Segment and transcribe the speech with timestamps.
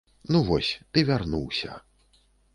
[0.35, 1.79] Ну вось, ты вярнуўся.